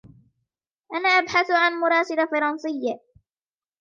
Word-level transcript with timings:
أنا 0.93 1.09
أبحث 1.09 1.51
عن 1.51 1.73
مراسلة 1.79 2.25
فرنسية. 2.25 2.99